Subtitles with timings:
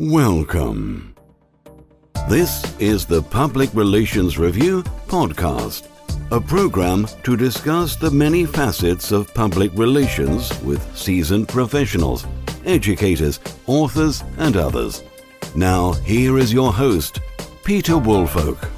[0.00, 1.14] Welcome.
[2.26, 5.88] This is the Public Relations Review podcast,
[6.30, 12.26] a program to discuss the many facets of public relations with seasoned professionals,
[12.64, 15.04] educators, authors, and others.
[15.54, 17.20] Now, here is your host,
[17.62, 18.70] Peter Woolfolk.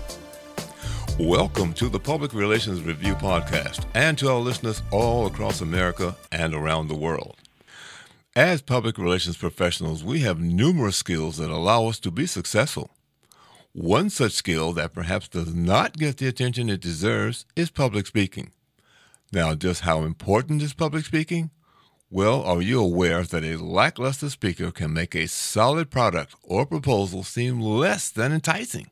[1.20, 6.52] Welcome to the Public Relations Review podcast and to our listeners all across America and
[6.52, 7.41] around the world.
[8.34, 12.90] As public relations professionals, we have numerous skills that allow us to be successful.
[13.72, 18.52] One such skill that perhaps does not get the attention it deserves is public speaking.
[19.34, 21.50] Now, just how important is public speaking?
[22.08, 27.24] Well, are you aware that a lackluster speaker can make a solid product or proposal
[27.24, 28.88] seem less than enticing,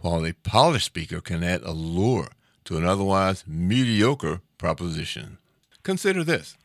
[0.00, 2.28] while a polished speaker can add allure
[2.64, 5.38] to an otherwise mediocre proposition?
[5.82, 6.58] Consider this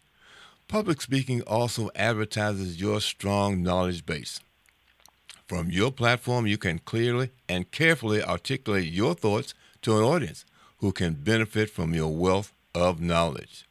[0.67, 4.39] Public speaking also advertises your strong knowledge base.
[5.47, 10.45] From your platform, you can clearly and carefully articulate your thoughts to an audience
[10.79, 13.65] who can benefit from your wealth of knowledge.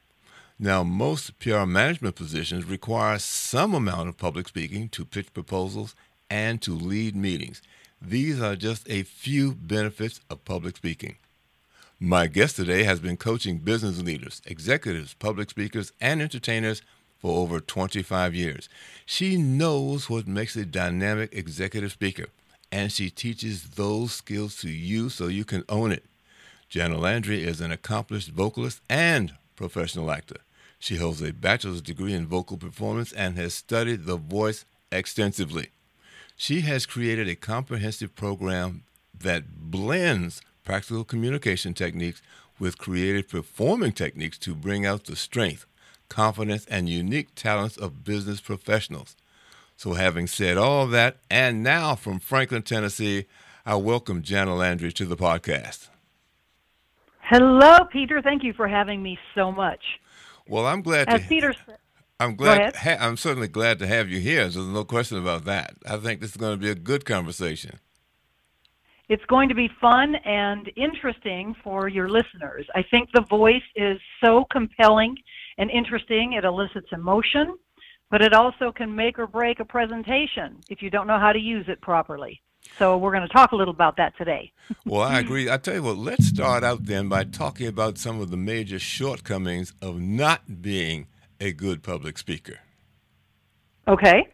[0.58, 5.96] Now, most PR management positions require some amount of public speaking to pitch proposals
[6.30, 7.62] and to lead meetings.
[8.00, 11.16] These are just a few benefits of public speaking.
[12.04, 16.82] My guest today has been coaching business leaders, executives, public speakers, and entertainers
[17.20, 18.68] for over 25 years.
[19.06, 22.26] She knows what makes a dynamic executive speaker,
[22.72, 26.04] and she teaches those skills to you so you can own it.
[26.68, 30.38] Jana Landry is an accomplished vocalist and professional actor.
[30.80, 35.68] She holds a bachelor's degree in vocal performance and has studied the voice extensively.
[36.36, 38.82] She has created a comprehensive program
[39.16, 42.22] that blends practical communication techniques
[42.58, 45.66] with creative performing techniques to bring out the strength,
[46.08, 49.16] confidence, and unique talents of business professionals.
[49.76, 53.26] So, having said all that, and now from Franklin, Tennessee,
[53.66, 55.88] I welcome Jana Landry to the podcast.
[57.20, 58.20] Hello, Peter.
[58.22, 59.80] Thank you for having me so much.
[60.46, 61.08] Well, I'm glad.
[61.08, 61.54] As to, Peter
[62.20, 62.76] I'm glad.
[62.76, 64.42] Ha- I'm certainly glad to have you here.
[64.42, 65.74] There's no question about that.
[65.88, 67.80] I think this is going to be a good conversation
[69.08, 72.66] it's going to be fun and interesting for your listeners.
[72.74, 75.16] I think the voice is so compelling
[75.58, 77.56] and interesting, it elicits emotion,
[78.10, 81.38] but it also can make or break a presentation if you don't know how to
[81.38, 82.40] use it properly.
[82.78, 84.52] So we're going to talk a little about that today.
[84.86, 85.50] well, I agree.
[85.50, 88.78] I tell you what, let's start out then by talking about some of the major
[88.78, 91.08] shortcomings of not being
[91.40, 92.60] a good public speaker.
[93.88, 94.28] Okay.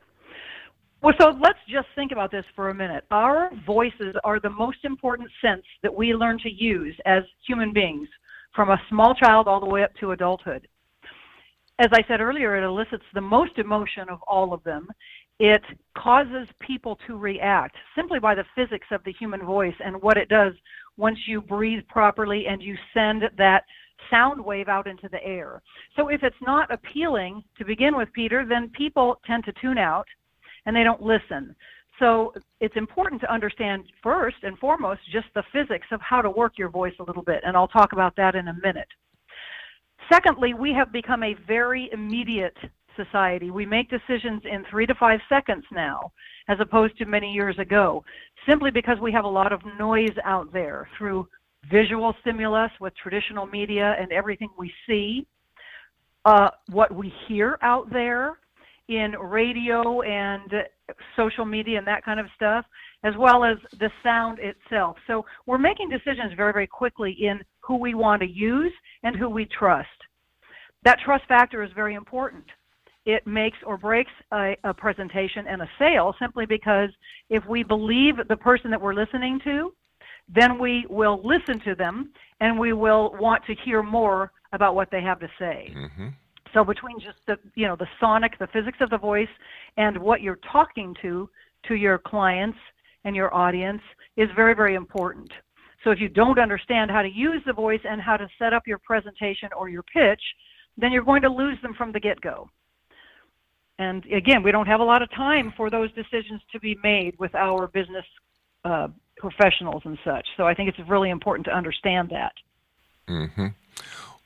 [1.01, 3.05] Well, so let's just think about this for a minute.
[3.13, 8.09] Our voices are the most important sense that we learn to use as human beings,
[8.53, 10.67] from a small child all the way up to adulthood.
[11.79, 14.89] As I said earlier, it elicits the most emotion of all of them.
[15.39, 15.63] It
[15.97, 20.29] causes people to react simply by the physics of the human voice and what it
[20.29, 20.55] does
[20.97, 23.63] once you breathe properly and you send that
[24.11, 25.63] sound wave out into the air.
[25.95, 30.09] So if it's not appealing to begin with, Peter, then people tend to tune out
[30.67, 31.55] and they don't listen.
[31.99, 36.53] So it's important to understand first and foremost just the physics of how to work
[36.57, 38.89] your voice a little bit, and I'll talk about that in a minute.
[40.13, 42.57] Secondly, we have become a very immediate
[42.97, 43.51] society.
[43.51, 46.13] We make decisions in three to five seconds now,
[46.49, 48.05] as opposed to many years ago,
[48.49, 51.29] simply because we have a lot of noise out there through
[51.71, 55.27] visual stimulus with traditional media and everything we see,
[56.25, 58.39] uh, what we hear out there,
[58.89, 60.51] in radio and
[61.15, 62.65] social media and that kind of stuff,
[63.05, 64.97] as well as the sound itself.
[65.07, 68.73] So we're making decisions very, very quickly in who we want to use
[69.03, 69.89] and who we trust.
[70.85, 72.45] That trust factor is very important.
[73.05, 76.91] It makes or breaks a, a presentation and a sale simply because
[77.31, 79.73] if we believe the person that we're listening to,
[80.29, 84.91] then we will listen to them and we will want to hear more about what
[84.91, 85.73] they have to say.
[85.75, 86.09] Mm-hmm.
[86.55, 89.29] So between just the you know the sonic, the physics of the voice,
[89.77, 91.29] and what you're talking to
[91.69, 92.59] to your clients
[93.05, 93.83] and your audience
[94.17, 95.31] is very very important.
[95.85, 98.67] So if you don't understand how to use the voice and how to set up
[98.67, 100.21] your presentation or your pitch,
[100.77, 102.51] then you're going to lose them from the get-go.
[103.79, 107.17] And again, we don't have a lot of time for those decisions to be made
[107.19, 108.05] with our business
[108.65, 110.27] uh, professionals and such.
[110.37, 112.33] So I think it's really important to understand that.
[113.09, 113.47] Mm-hmm.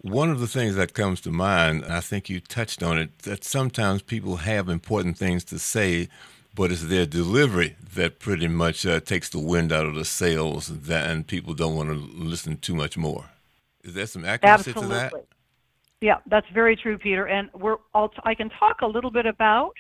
[0.03, 3.45] One of the things that comes to mind, I think you touched on it, that
[3.45, 6.09] sometimes people have important things to say,
[6.55, 10.67] but it's their delivery that pretty much uh, takes the wind out of the sails,
[10.67, 13.27] that, and people don't want to listen too much more.
[13.85, 14.89] Is there some accuracy Absolutely.
[14.89, 15.27] to that?
[16.01, 17.27] Yeah, that's very true, Peter.
[17.27, 19.73] And we're I'll t- I can talk a little bit about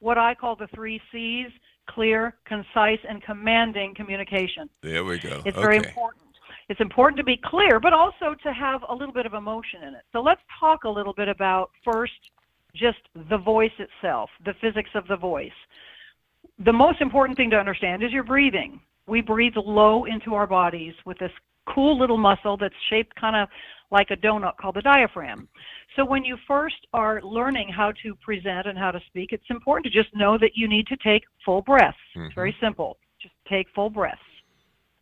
[0.00, 1.50] what I call the three C's
[1.88, 4.68] clear, concise, and commanding communication.
[4.82, 5.40] There we go.
[5.44, 5.60] It's okay.
[5.60, 6.22] very important.
[6.68, 9.94] It's important to be clear, but also to have a little bit of emotion in
[9.94, 10.02] it.
[10.12, 12.12] So let's talk a little bit about first
[12.74, 12.98] just
[13.30, 15.50] the voice itself, the physics of the voice.
[16.64, 18.80] The most important thing to understand is your breathing.
[19.06, 21.32] We breathe low into our bodies with this
[21.74, 23.48] cool little muscle that's shaped kind of
[23.90, 25.48] like a donut called the diaphragm.
[25.96, 29.90] So when you first are learning how to present and how to speak, it's important
[29.92, 31.96] to just know that you need to take full breaths.
[32.14, 32.26] Mm-hmm.
[32.26, 32.98] It's very simple.
[33.20, 34.20] Just take full breaths.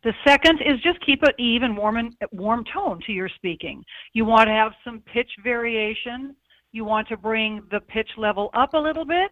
[0.07, 3.83] The second is just keep an even, warm, and warm tone to your speaking.
[4.13, 6.33] You want to have some pitch variation.
[6.71, 9.31] You want to bring the pitch level up a little bit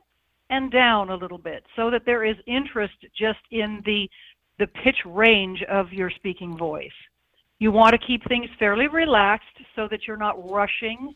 [0.49, 4.09] and down a little bit so that there is interest just in the
[4.59, 6.97] the pitch range of your speaking voice.
[7.59, 11.15] You want to keep things fairly relaxed so that you're not rushing.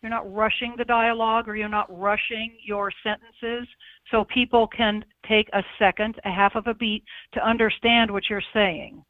[0.00, 3.66] You're not rushing the dialogue or you're not rushing your sentences
[4.10, 8.42] so people can take a second, a half of a beat to understand what you're
[8.52, 9.02] saying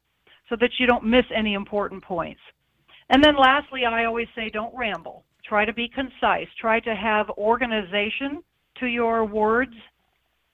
[0.49, 2.41] so that you don't miss any important points.
[3.09, 5.23] And then lastly, I always say don't ramble.
[5.45, 6.47] Try to be concise.
[6.59, 8.43] Try to have organization
[8.79, 9.73] to your words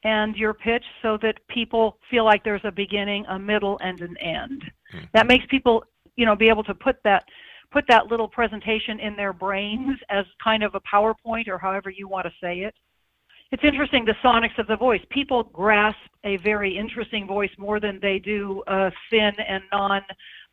[0.04, 4.16] and your pitch so that people feel like there's a beginning, a middle, and an
[4.18, 4.64] end.
[4.94, 5.06] Mm-hmm.
[5.14, 5.84] That makes people
[6.16, 7.24] you know be able to put that
[7.72, 12.08] put that little presentation in their brains as kind of a PowerPoint or however you
[12.08, 12.76] want to say it.
[13.54, 15.02] It's interesting the sonics of the voice.
[15.12, 20.02] People grasp a very interesting voice more than they do a thin and non,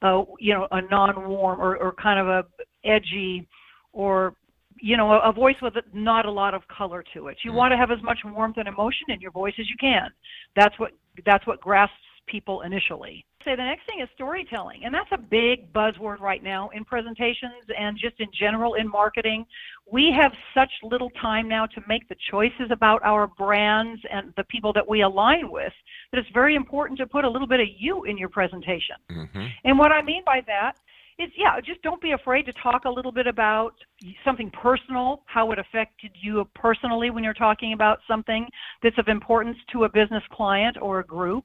[0.02, 2.44] uh, you know, a non-warm or, or kind of a
[2.84, 3.48] edgy
[3.94, 4.34] or
[4.82, 7.38] you know, a, a voice with not a lot of color to it.
[7.42, 7.54] You mm.
[7.54, 10.10] want to have as much warmth and emotion in your voice as you can.
[10.54, 10.90] That's what
[11.24, 11.96] that's what grasps
[12.28, 13.24] people initially.
[13.44, 17.64] Say the next thing is storytelling, and that's a big buzzword right now in presentations
[17.78, 19.46] and just in general in marketing.
[19.90, 24.44] We have such little time now to make the choices about our brands and the
[24.44, 25.72] people that we align with
[26.12, 28.96] that it's very important to put a little bit of you in your presentation.
[29.10, 29.46] Mm-hmm.
[29.64, 30.74] And what I mean by that
[31.18, 33.72] is, yeah, just don't be afraid to talk a little bit about
[34.22, 38.46] something personal, how it affected you personally when you're talking about something
[38.82, 41.44] that's of importance to a business client or a group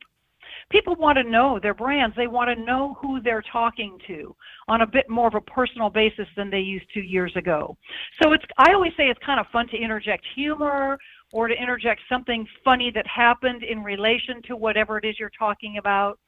[0.70, 2.16] people want to know their brands.
[2.16, 4.36] They want to know who they're talking to
[4.68, 7.78] on a bit more of a personal basis than they used to years ago.
[8.22, 10.98] So it's I always say it's kind of fun to interject humor
[11.32, 15.78] or to interject something funny that happened in relation to whatever it is you're talking
[15.78, 16.20] about.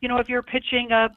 [0.00, 1.08] You know, if you're pitching a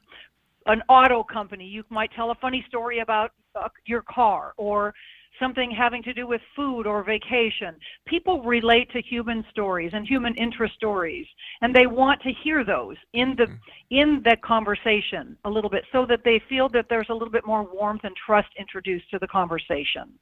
[0.66, 4.92] an auto company, you might tell a funny story about uh, your car or
[5.40, 7.76] something having to do with food or vacation.
[8.06, 11.26] People relate to human stories and human interest stories,
[11.60, 13.54] and they want to hear those in the mm-hmm.
[13.90, 17.46] in that conversation a little bit, so that they feel that there's a little bit
[17.46, 20.18] more warmth and trust introduced to the conversation.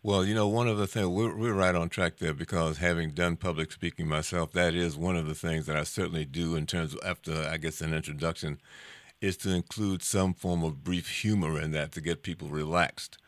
[0.00, 3.10] Well, you know, one of the things we're, we're right on track there because having
[3.10, 6.66] done public speaking myself, that is one of the things that I certainly do in
[6.66, 8.60] terms of after I guess an introduction
[9.20, 13.18] is to include some form of brief humor in that to get people relaxed.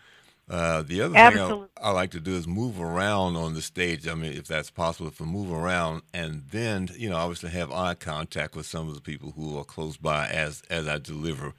[0.51, 1.59] Uh, the other Absolutely.
[1.59, 4.09] thing I, I, like to do is move around on the stage.
[4.09, 7.95] I mean, if that's possible, to move around and then, you know, obviously have eye
[7.95, 11.55] contact with some of the people who are close by as as I deliver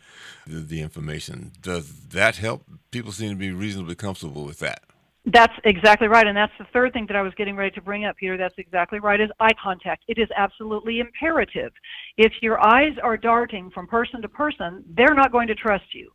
[0.45, 1.53] the, the information.
[1.61, 2.65] Does that help?
[2.91, 4.83] People seem to be reasonably comfortable with that.
[5.25, 8.03] That's exactly right, and that's the third thing that I was getting ready to bring
[8.03, 8.35] up, Peter.
[8.35, 9.21] That's exactly right.
[9.21, 10.03] Is eye contact.
[10.09, 11.71] It is absolutely imperative.
[12.17, 16.11] If your eyes are darting from person to person, they're not going to trust you.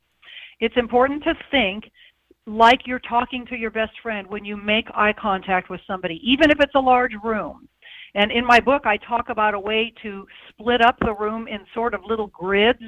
[0.60, 1.84] It's important to think
[2.46, 6.50] like you're talking to your best friend when you make eye contact with somebody, even
[6.50, 7.68] if it's a large room.
[8.14, 11.58] And in my book, I talk about a way to split up the room in
[11.74, 12.82] sort of little grids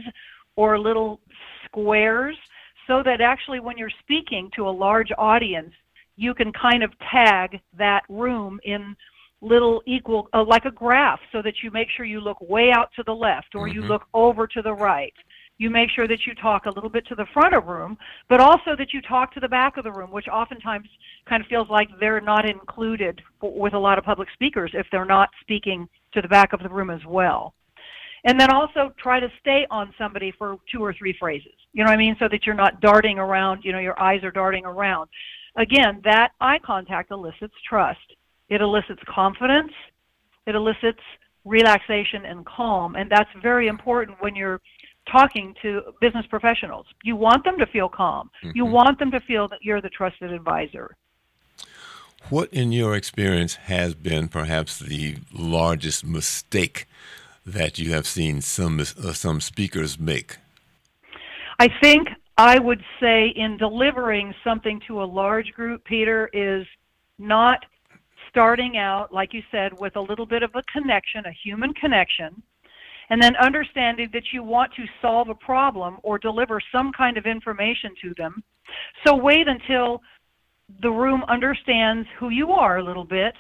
[0.57, 1.21] or little
[1.65, 2.37] squares
[2.87, 5.73] so that actually when you're speaking to a large audience,
[6.17, 8.97] you can kind of tag that room in
[9.41, 12.91] little equal, uh, like a graph, so that you make sure you look way out
[12.97, 13.81] to the left or mm-hmm.
[13.81, 15.15] you look over to the right
[15.59, 17.99] you make sure that you talk a little bit to the front of room,
[18.29, 20.89] but also that you talk to the back of the room, which oftentimes
[21.29, 25.05] kind of feels like they're not included with a lot of public speakers if they're
[25.05, 27.55] not speaking to the back of the room as well.
[28.25, 31.53] And then also try to stay on somebody for two or three phrases.
[31.73, 32.17] You know what I mean?
[32.19, 35.09] So that you're not darting around, you know, your eyes are darting around.
[35.57, 37.99] Again, that eye contact elicits trust.
[38.49, 39.73] It elicits confidence.
[40.47, 41.01] It elicits
[41.45, 42.97] relaxation and calm.
[42.97, 44.61] And that's very important when you're
[45.11, 46.87] talking to business professionals.
[47.03, 48.31] You want them to feel calm.
[48.43, 48.57] Mm-hmm.
[48.57, 50.97] You want them to feel that you're the trusted advisor.
[52.31, 56.87] What, in your experience, has been perhaps the largest mistake
[57.47, 60.37] that you have seen some uh, some speakers make?
[61.59, 66.67] I think I would say in delivering something to a large group, Peter, is
[67.19, 67.65] not
[68.29, 72.43] starting out, like you said, with a little bit of a connection, a human connection,
[73.11, 77.27] and then understanding that you want to solve a problem or deliver some kind of
[77.27, 78.43] information to them.
[79.07, 80.03] So wait until
[80.83, 83.35] the room understands who you are a little bit.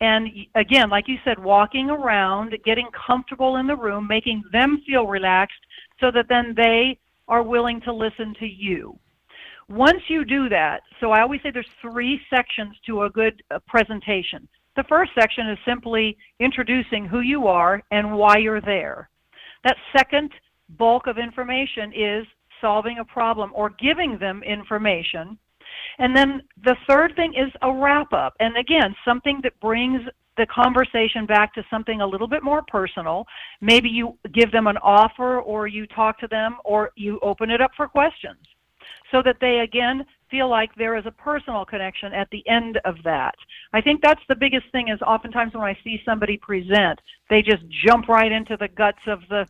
[0.00, 5.06] And again, like you said, walking around, getting comfortable in the room, making them feel
[5.06, 5.60] relaxed
[6.00, 6.98] so that then they
[7.28, 8.98] are willing to listen to you.
[9.68, 13.58] Once you do that, so I always say there's three sections to a good uh,
[13.68, 14.48] presentation.
[14.76, 19.10] The first section is simply introducing who you are and why you're there.
[19.64, 20.30] That second
[20.78, 22.26] bulk of information is
[22.60, 25.38] solving a problem or giving them information.
[25.98, 28.34] And then the third thing is a wrap up.
[28.40, 30.00] And again, something that brings
[30.36, 33.26] the conversation back to something a little bit more personal.
[33.60, 37.60] Maybe you give them an offer or you talk to them or you open it
[37.60, 38.38] up for questions
[39.10, 42.96] so that they again feel like there is a personal connection at the end of
[43.04, 43.34] that.
[43.72, 47.62] I think that's the biggest thing is oftentimes when I see somebody present, they just
[47.86, 49.46] jump right into the guts of the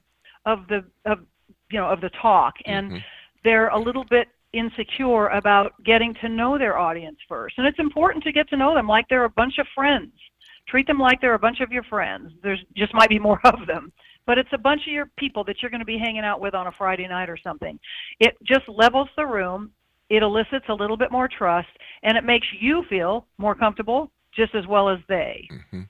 [0.46, 1.18] of the of
[1.70, 2.98] you know of the talk and mm-hmm.
[3.44, 7.56] they're a little bit insecure about getting to know their audience first.
[7.58, 10.12] And it's important to get to know them like they're a bunch of friends.
[10.68, 12.32] Treat them like they're a bunch of your friends.
[12.42, 13.92] There's just might be more of them
[14.30, 16.54] but it's a bunch of your people that you're going to be hanging out with
[16.54, 17.76] on a Friday night or something.
[18.20, 19.72] It just levels the room,
[20.10, 21.68] it elicits a little bit more trust,
[22.02, 25.48] and it makes you feel more comfortable just as well as they.
[25.50, 25.82] Mm-hmm.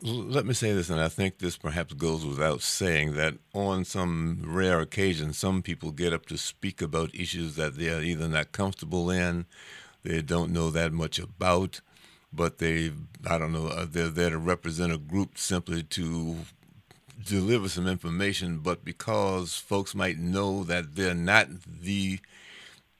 [0.00, 4.42] Let me say this, and I think this perhaps goes without saying that on some
[4.44, 9.10] rare occasions, some people get up to speak about issues that they're either not comfortable
[9.10, 9.46] in,
[10.04, 11.80] they don't know that much about,
[12.32, 12.92] but they,
[13.28, 16.36] I don't know, uh, they're there to represent a group simply to
[17.26, 22.20] deliver some information, but because folks might know that they're not the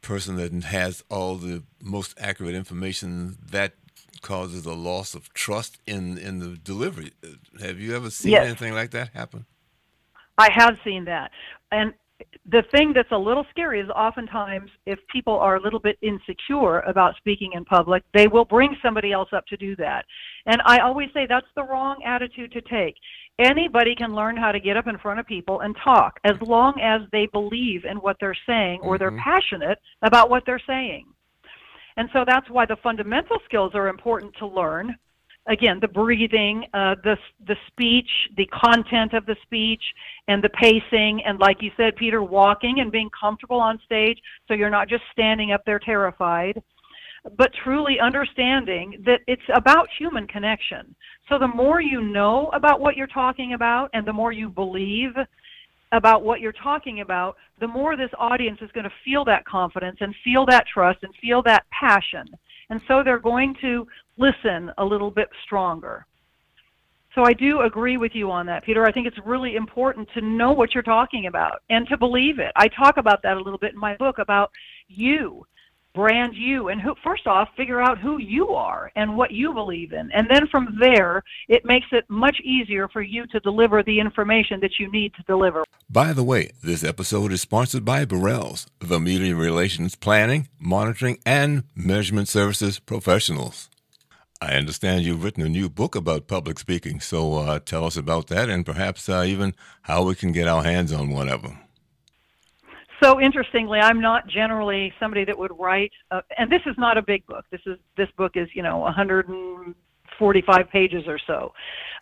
[0.00, 3.74] person that has all the most accurate information, that
[4.20, 7.12] causes a loss of trust in in the delivery.
[7.60, 8.46] Have you ever seen yes.
[8.46, 9.46] anything like that happen?
[10.36, 11.30] I have seen that,
[11.72, 11.94] and
[12.50, 16.80] the thing that's a little scary is oftentimes if people are a little bit insecure
[16.80, 20.04] about speaking in public, they will bring somebody else up to do that.
[20.46, 22.96] And I always say that's the wrong attitude to take.
[23.38, 26.74] Anybody can learn how to get up in front of people and talk as long
[26.80, 29.20] as they believe in what they're saying or they're mm-hmm.
[29.20, 31.06] passionate about what they're saying.
[31.96, 34.96] And so that's why the fundamental skills are important to learn.
[35.46, 37.16] Again, the breathing, uh, the
[37.46, 39.82] the speech, the content of the speech,
[40.26, 44.52] and the pacing, and like you said, Peter, walking and being comfortable on stage, so
[44.52, 46.62] you're not just standing up there terrified
[47.36, 50.94] but truly understanding that it's about human connection.
[51.28, 55.12] So the more you know about what you're talking about and the more you believe
[55.92, 59.98] about what you're talking about, the more this audience is going to feel that confidence
[60.00, 62.26] and feel that trust and feel that passion.
[62.70, 66.06] And so they're going to listen a little bit stronger.
[67.14, 68.84] So I do agree with you on that, Peter.
[68.84, 72.52] I think it's really important to know what you're talking about and to believe it.
[72.54, 74.50] I talk about that a little bit in my book about
[74.88, 75.44] you
[75.98, 79.92] brand you and who first off figure out who you are and what you believe
[79.92, 80.12] in.
[80.12, 84.60] And then from there it makes it much easier for you to deliver the information
[84.60, 85.64] that you need to deliver.
[85.90, 91.64] By the way this episode is sponsored by Burrelles the media relations planning monitoring and
[91.74, 93.68] measurement services professionals.
[94.40, 98.28] I understand you've written a new book about public speaking, so uh, tell us about
[98.28, 99.52] that and perhaps uh, even
[99.82, 101.58] how we can get our hands on one of them.
[103.02, 107.02] So interestingly, I'm not generally somebody that would write, uh, and this is not a
[107.02, 107.44] big book.
[107.50, 111.52] This is this book is you know 145 pages or so.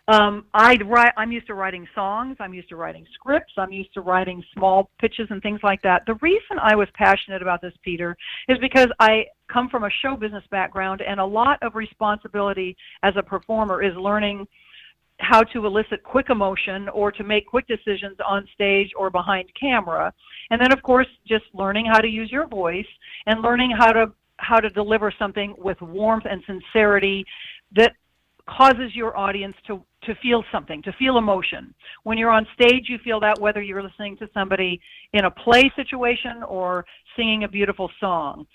[0.07, 1.11] Um, I write.
[1.17, 2.37] I'm used to writing songs.
[2.39, 3.53] I'm used to writing scripts.
[3.57, 6.03] I'm used to writing small pitches and things like that.
[6.07, 8.15] The reason I was passionate about this, Peter,
[8.47, 13.13] is because I come from a show business background, and a lot of responsibility as
[13.17, 14.47] a performer is learning
[15.19, 20.13] how to elicit quick emotion or to make quick decisions on stage or behind camera.
[20.51, 22.85] And then of course just learning how to use your voice
[23.25, 27.25] and learning how to how to deliver something with warmth and sincerity
[27.75, 27.93] that
[28.47, 31.73] causes your audience to to feel something, to feel emotion.
[32.03, 34.79] When you're on stage, you feel that whether you're listening to somebody
[35.13, 36.85] in a play situation or
[37.17, 38.45] singing a beautiful song.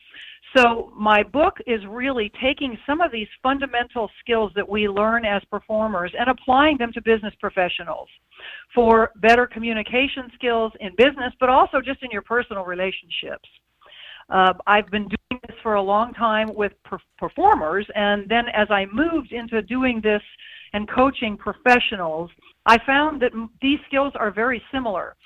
[0.57, 5.43] So my book is really taking some of these fundamental skills that we learn as
[5.51, 8.09] performers and applying them to business professionals
[8.75, 13.49] for better communication skills in business, but also just in your personal relationships.
[14.29, 18.69] Uh, I've been doing this for a long time with per- performers, and then as
[18.71, 20.23] I moved into doing this
[20.75, 22.31] and coaching professionals,
[22.67, 25.17] I found that these skills are very similar.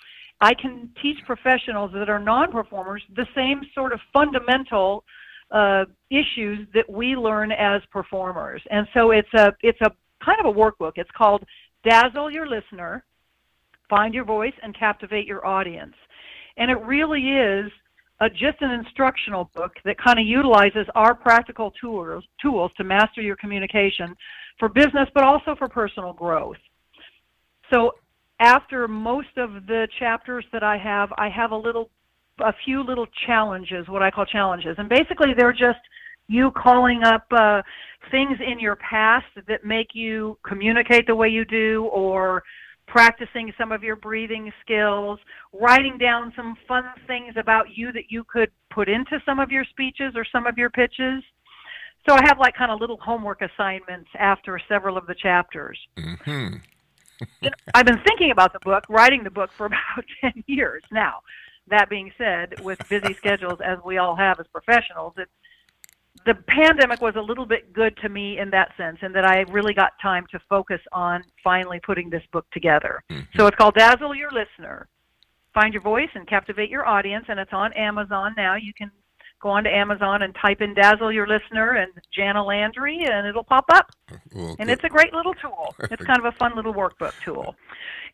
[0.41, 5.05] I can teach professionals that are non performers the same sort of fundamental
[5.51, 8.63] uh, issues that we learn as performers.
[8.71, 9.91] And so it's a it's a
[10.25, 10.93] kind of a workbook.
[10.97, 11.45] It's called
[11.89, 13.05] Dazzle Your Listener,
[13.89, 15.95] Find Your Voice, and Captivate Your Audience.
[16.59, 17.71] And it really is
[18.21, 23.21] a, just an instructional book that kind of utilizes our practical tools tools to master
[23.21, 24.15] your communication
[24.59, 26.57] for business, but also for personal growth.
[27.73, 27.93] So
[28.41, 31.91] after most of the chapters that I have, I have a little,
[32.41, 35.81] a few little challenges, what I call challenges, and basically they're just
[36.29, 37.63] you calling up uh,
[38.11, 42.43] things in your past that make you communicate the way you do, or
[42.87, 45.19] practicing some of your breathing skills,
[45.53, 49.65] writing down some fun things about you that you could put into some of your
[49.65, 51.23] speeches or some of your pitches.
[52.09, 55.79] So I have like kind of little homework assignments after several of the chapters.
[55.99, 56.57] Mm-hmm.
[57.75, 61.21] I've been thinking about the book, writing the book for about 10 years now.
[61.69, 65.31] That being said, with busy schedules as we all have as professionals, it's
[66.25, 69.45] the pandemic was a little bit good to me in that sense, in that I
[69.51, 73.03] really got time to focus on finally putting this book together.
[73.11, 73.39] Mm-hmm.
[73.39, 74.89] So it's called Dazzle Your Listener.
[75.55, 78.57] Find your voice and captivate your audience, and it's on Amazon now.
[78.57, 78.91] You can
[79.41, 83.45] go on to Amazon and type in Dazzle Your Listener and Jana Landry, and it'll
[83.45, 83.91] pop up.
[84.35, 85.75] Well, and it's a great little tool.
[85.91, 87.55] It's kind of a fun little workbook tool.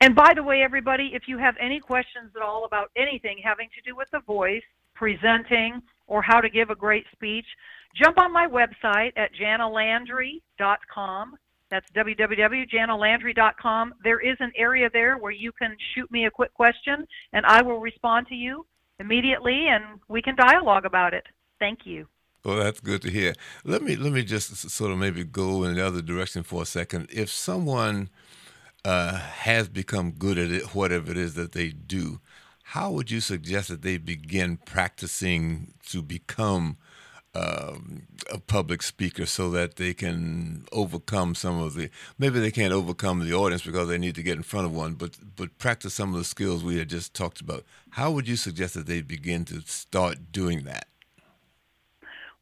[0.01, 3.69] And by the way, everybody, if you have any questions at all about anything having
[3.75, 4.63] to do with the voice,
[4.95, 7.47] presenting, or how to give a great speech,
[7.95, 11.37] jump on my website at janalandry.com.
[11.71, 13.95] That's www.janalandry.com.
[14.05, 17.63] There is an area there where you can shoot me a quick question, and I
[17.63, 18.67] will respond to you
[19.03, 21.27] immediately, and we can dialogue about it.
[21.59, 22.07] Thank you.
[22.45, 23.35] Well, that's good to hear.
[23.65, 26.67] Let me let me just sort of maybe go in the other direction for a
[26.67, 27.09] second.
[27.13, 28.11] If someone
[28.85, 32.21] uh, has become good at it, whatever it is that they do,
[32.65, 36.79] how would you suggest that they begin practicing to become
[37.35, 42.73] um, a public speaker so that they can overcome some of the maybe they can't
[42.73, 45.95] overcome the audience because they need to get in front of one but but practice
[45.95, 49.01] some of the skills we had just talked about how would you suggest that they
[49.01, 50.87] begin to start doing that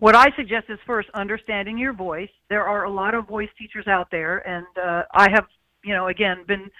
[0.00, 2.31] what I suggest is first understanding your voice.
[2.48, 5.44] There are a lot of voice teachers out there, and uh, I have,
[5.85, 6.70] you know, again, been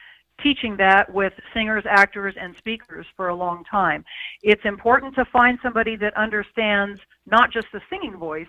[0.42, 4.05] teaching that with singers, actors, and speakers for a long time.
[4.42, 8.48] It's important to find somebody that understands not just the singing voice,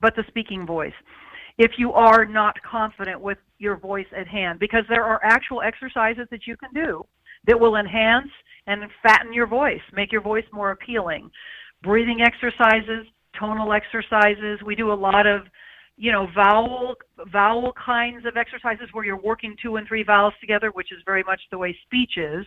[0.00, 0.94] but the speaking voice.
[1.58, 6.26] If you are not confident with your voice at hand, because there are actual exercises
[6.30, 7.04] that you can do
[7.46, 8.30] that will enhance
[8.66, 11.30] and fatten your voice, make your voice more appealing.
[11.82, 13.06] Breathing exercises,
[13.38, 14.60] tonal exercises.
[14.64, 15.42] We do a lot of
[16.00, 16.94] you know, vowel
[17.30, 21.22] vowel kinds of exercises where you're working two and three vowels together, which is very
[21.22, 22.46] much the way speech is.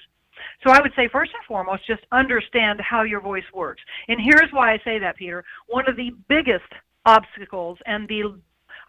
[0.66, 3.84] So I would say first and foremost, just understand how your voice works.
[4.08, 5.46] And here's why I say that, Peter.
[5.68, 6.66] One of the biggest
[7.06, 8.40] obstacles and the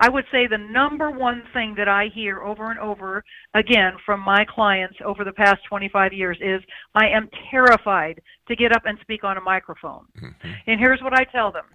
[0.01, 3.23] I would say the number one thing that I hear over and over
[3.53, 6.63] again from my clients over the past 25 years is
[6.97, 10.07] I am terrified to get up and speak on a microphone.
[10.21, 10.51] Mm-hmm.
[10.67, 11.67] And here's what I tell them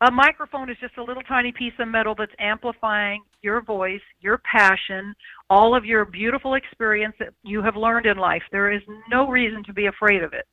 [0.00, 4.38] a microphone is just a little tiny piece of metal that's amplifying your voice, your
[4.38, 5.14] passion,
[5.50, 8.42] all of your beautiful experience that you have learned in life.
[8.52, 10.46] There is no reason to be afraid of it.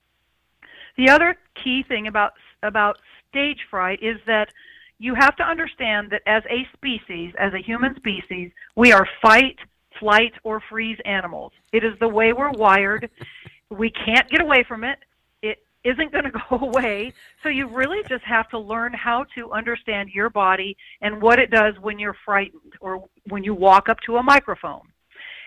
[0.97, 2.97] The other key thing about about
[3.29, 4.47] stage fright is that
[4.97, 9.57] you have to understand that as a species, as a human species, we are fight,
[9.99, 11.51] flight, or freeze animals.
[11.73, 13.09] It is the way we're wired.
[13.69, 14.99] We can't get away from it
[15.85, 17.13] isn't going to go away.
[17.43, 21.51] So you really just have to learn how to understand your body and what it
[21.51, 24.81] does when you're frightened or when you walk up to a microphone.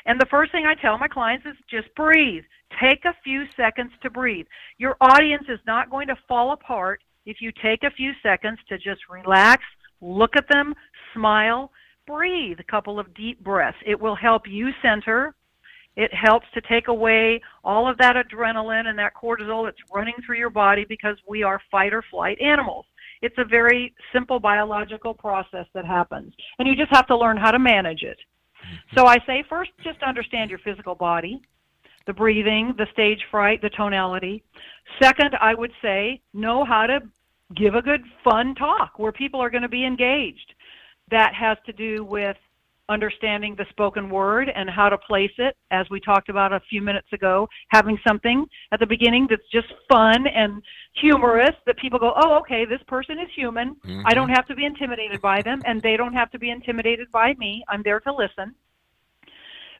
[0.06, 2.44] And the first thing I tell my clients is just breathe.
[2.80, 4.46] Take a few seconds to breathe.
[4.78, 8.78] Your audience is not going to fall apart if you take a few seconds to
[8.78, 9.62] just relax,
[10.00, 10.74] look at them,
[11.14, 11.70] smile,
[12.06, 13.76] breathe a couple of deep breaths.
[13.84, 15.34] It will help you center
[15.96, 20.38] it helps to take away all of that adrenaline and that cortisol that's running through
[20.38, 22.86] your body because we are fight or flight animals.
[23.20, 26.32] It's a very simple biological process that happens.
[26.58, 28.18] And you just have to learn how to manage it.
[28.64, 28.96] Mm-hmm.
[28.96, 31.40] So I say first, just understand your physical body,
[32.06, 34.42] the breathing, the stage fright, the tonality.
[35.02, 37.00] Second, I would say know how to
[37.56, 40.54] give a good, fun talk where people are going to be engaged.
[41.10, 42.36] That has to do with
[42.88, 46.82] understanding the spoken word and how to place it, as we talked about a few
[46.82, 50.62] minutes ago, having something at the beginning that's just fun and
[51.00, 53.76] humorous that people go, oh, okay, this person is human.
[53.86, 54.02] Mm-hmm.
[54.06, 57.10] I don't have to be intimidated by them, and they don't have to be intimidated
[57.12, 57.64] by me.
[57.68, 58.54] I'm there to listen.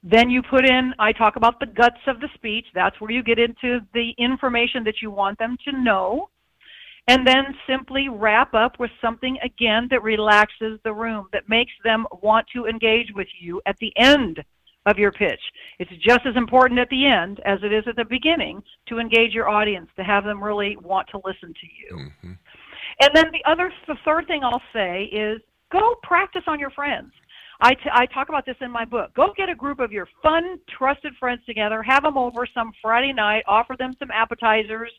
[0.03, 2.67] Then you put in, I talk about the guts of the speech.
[2.75, 6.29] That's where you get into the information that you want them to know.
[7.09, 12.07] And then simply wrap up with something again that relaxes the room, that makes them
[12.23, 14.45] want to engage with you at the end
[14.87, 15.41] of your pitch.
[15.79, 19.33] It's just as important at the end as it is at the beginning to engage
[19.33, 21.97] your audience, to have them really want to listen to you.
[21.97, 22.33] Mm-hmm.
[23.01, 25.41] And then the other, the third thing I'll say is
[25.73, 27.13] go practice on your friends.
[27.61, 29.13] I, t- I talk about this in my book.
[29.15, 33.13] Go get a group of your fun, trusted friends together, have them over some Friday
[33.13, 34.93] night, offer them some appetizers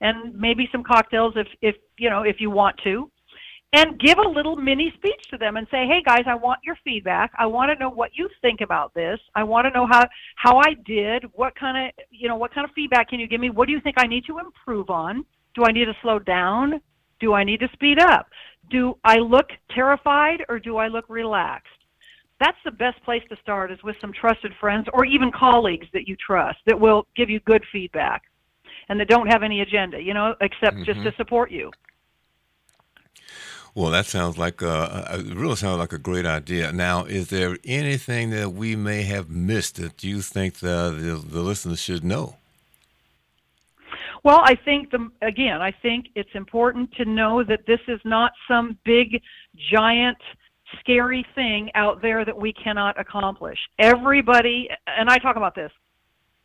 [0.00, 3.10] and maybe some cocktails if, if you know if you want to,
[3.72, 6.76] and give a little mini speech to them and say, "Hey guys, I want your
[6.84, 7.32] feedback.
[7.38, 9.18] I want to know what you think about this.
[9.34, 10.04] I want to know how
[10.36, 11.24] how I did.
[11.32, 13.50] What kind of you know what kind of feedback can you give me?
[13.50, 15.24] What do you think I need to improve on?
[15.54, 16.80] Do I need to slow down?
[17.18, 18.26] Do I need to speed up?
[18.70, 21.70] Do I look terrified or do I look relaxed?
[22.40, 26.06] that's the best place to start is with some trusted friends or even colleagues that
[26.06, 28.22] you trust that will give you good feedback
[28.88, 30.84] and that don't have any agenda, you know, except mm-hmm.
[30.84, 31.70] just to support you.
[33.74, 36.72] Well, that sounds like a, it really sounds like a great idea.
[36.72, 41.42] Now, is there anything that we may have missed that you think the, the, the
[41.42, 42.36] listeners should know?
[44.24, 48.32] Well, I think the again, I think it's important to know that this is not
[48.48, 49.22] some big,
[49.70, 50.18] giant
[50.80, 53.58] scary thing out there that we cannot accomplish.
[53.78, 55.70] Everybody, and I talk about this,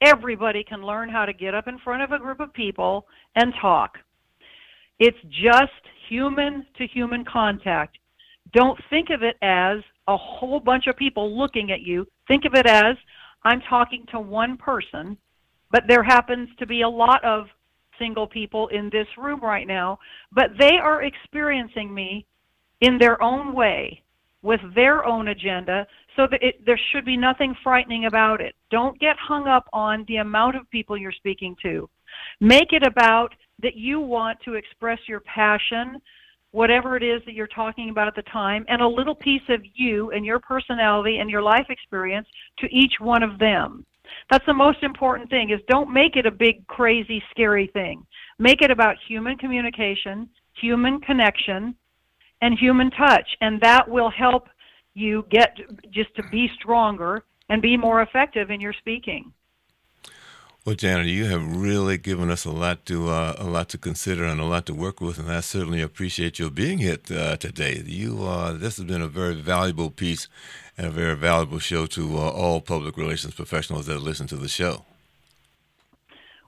[0.01, 3.53] everybody can learn how to get up in front of a group of people and
[3.61, 3.97] talk.
[4.99, 5.71] It's just
[6.09, 7.97] human to human contact.
[8.53, 12.05] Don't think of it as a whole bunch of people looking at you.
[12.27, 12.95] Think of it as
[13.43, 15.17] I'm talking to one person,
[15.71, 17.45] but there happens to be a lot of
[17.97, 19.99] single people in this room right now,
[20.31, 22.25] but they are experiencing me
[22.81, 24.01] in their own way
[24.41, 28.56] with their own agenda so that it, there should be nothing frightening about it.
[28.69, 31.89] Don't get hung up on the amount of people you're speaking to.
[32.39, 36.01] Make it about that you want to express your passion,
[36.51, 39.62] whatever it is that you're talking about at the time, and a little piece of
[39.75, 42.27] you and your personality and your life experience
[42.60, 43.86] to each one of them.
[44.30, 48.06] That's the most important thing is don't make it a big crazy scary thing.
[48.39, 51.75] Make it about human communication, human connection,
[52.41, 53.27] and human touch.
[53.41, 54.47] And that will help
[54.93, 55.58] you get
[55.91, 59.34] just to be stronger and be more effective in your speaking.
[60.63, 64.25] Well, Janet, you have really given us a lot to uh, a lot to consider
[64.25, 67.82] and a lot to work with, and I certainly appreciate your being here uh, today.
[67.84, 70.27] You, uh, this has been a very valuable piece
[70.77, 74.47] and a very valuable show to uh, all public relations professionals that listen to the
[74.47, 74.86] show.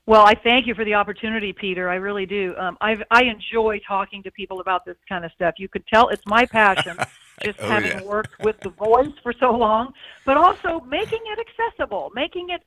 [0.06, 1.90] Well, I thank you for the opportunity, Peter.
[1.90, 2.54] I really do.
[2.58, 5.56] Um, I I enjoy talking to people about this kind of stuff.
[5.58, 6.98] You could tell it's my passion,
[7.44, 8.04] just oh, having yeah.
[8.04, 9.94] worked with the voice for so long,
[10.26, 12.64] but also making it accessible, making it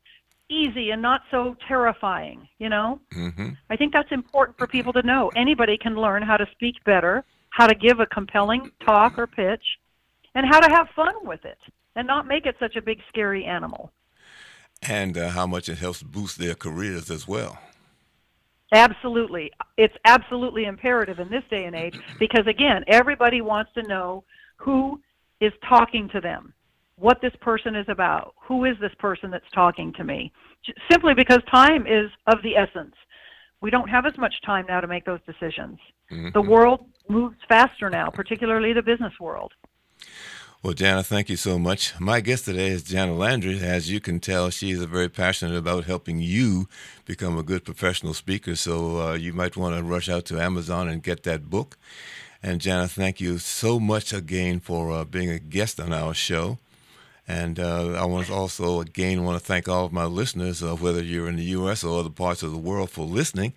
[0.49, 2.49] easy and not so terrifying.
[2.59, 3.51] You know, mm-hmm.
[3.69, 5.31] I think that's important for people to know.
[5.37, 9.65] Anybody can learn how to speak better, how to give a compelling talk or pitch,
[10.35, 11.59] and how to have fun with it,
[11.97, 13.93] and not make it such a big scary animal
[14.89, 17.59] and uh, how much it helps boost their careers as well.
[18.73, 19.51] Absolutely.
[19.77, 24.25] It's absolutely imperative in this day and age because, again, everybody wants to know
[24.57, 25.01] who
[25.41, 26.53] is talking to them,
[26.97, 30.33] what this person is about, who is this person that's talking to me,
[30.91, 32.95] simply because time is of the essence.
[33.61, 35.79] We don't have as much time now to make those decisions.
[36.11, 36.31] Mm-hmm.
[36.35, 39.53] The world moves faster now, particularly the business world.
[40.67, 41.95] Well, Jana, thank you so much.
[42.01, 43.61] My guest today is Jana Landry.
[43.61, 46.69] As you can tell, she is very passionate about helping you
[47.05, 48.57] become a good professional speaker.
[48.57, 51.79] So uh, you might want to rush out to Amazon and get that book.
[52.43, 56.59] And Jana, thank you so much again for uh, being a guest on our show.
[57.29, 60.75] And uh, I want to also again want to thank all of my listeners, uh,
[60.75, 61.85] whether you're in the U.S.
[61.85, 63.53] or other parts of the world, for listening.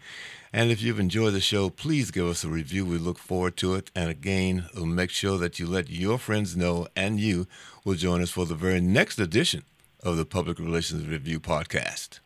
[0.51, 2.85] And if you've enjoyed the show, please give us a review.
[2.85, 3.91] We look forward to it.
[3.95, 7.47] And again, we'll make sure that you let your friends know and you
[7.85, 9.63] will join us for the very next edition
[10.03, 12.19] of the Public Relations Review podcast.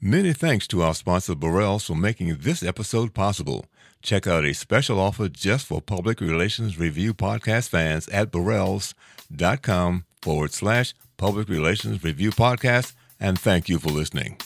[0.00, 3.66] Many thanks to our sponsor, Burrelles, for making this episode possible.
[4.02, 10.52] Check out a special offer just for Public Relations Review podcast fans at burrelles.com forward
[10.52, 12.92] slash Public Relations Review podcast.
[13.18, 14.36] And thank you for listening.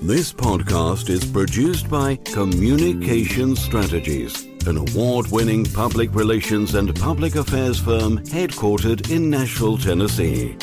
[0.00, 7.80] This podcast is produced by Communication Strategies, an award winning public relations and public affairs
[7.80, 10.56] firm headquartered in Nashville, Tennessee.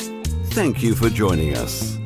[0.52, 1.96] Thank you for joining us.